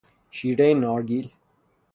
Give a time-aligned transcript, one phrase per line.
[0.31, 1.29] شیرهی نارگیل